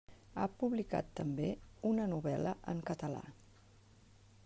[0.37, 1.51] Ha publicat també
[1.91, 3.25] una novel·la en català.